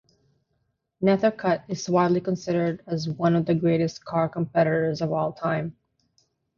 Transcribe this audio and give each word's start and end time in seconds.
Nethercutt 1.03 1.61
is 1.67 1.87
widely 1.87 2.21
considered 2.21 2.81
as 2.87 3.07
one 3.07 3.35
of 3.35 3.45
the 3.45 3.53
greatest 3.53 4.03
car 4.03 4.27
competitors 4.27 4.99
of 4.99 5.13
all 5.13 5.31
time. 5.31 5.75